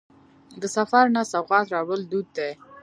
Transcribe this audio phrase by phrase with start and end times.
[0.61, 2.51] د سفر نه سوغات راوړل دود دی.